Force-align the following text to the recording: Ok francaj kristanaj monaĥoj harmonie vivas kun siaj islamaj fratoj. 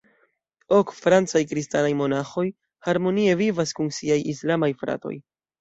Ok 0.77 0.93
francaj 0.99 1.41
kristanaj 1.51 1.91
monaĥoj 2.01 2.45
harmonie 2.89 3.39
vivas 3.45 3.75
kun 3.81 3.95
siaj 3.99 4.21
islamaj 4.35 4.73
fratoj. 4.85 5.17